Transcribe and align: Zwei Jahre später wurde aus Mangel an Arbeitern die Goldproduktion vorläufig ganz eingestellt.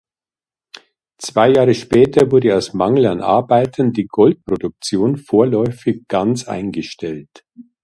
Zwei 1.19 1.49
Jahre 1.51 1.75
später 1.75 2.31
wurde 2.31 2.57
aus 2.57 2.73
Mangel 2.73 3.05
an 3.05 3.21
Arbeitern 3.21 3.93
die 3.93 4.07
Goldproduktion 4.07 5.15
vorläufig 5.17 6.07
ganz 6.07 6.47
eingestellt. 6.47 7.45